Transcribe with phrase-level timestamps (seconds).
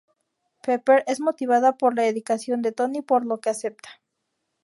[0.63, 4.01] Pepper es motivada por la dedicación de Tony, por lo que acepta.